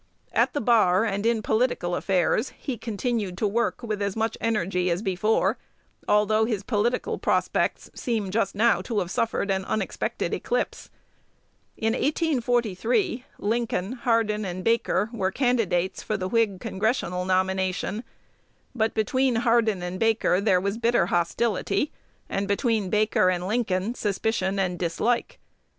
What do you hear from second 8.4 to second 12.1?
now to have suffered an unexpected eclipse. In